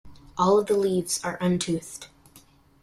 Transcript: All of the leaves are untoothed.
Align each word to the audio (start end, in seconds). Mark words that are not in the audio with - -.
All 0.35 0.57
of 0.57 0.65
the 0.65 0.75
leaves 0.75 1.23
are 1.23 1.37
untoothed. 1.37 2.07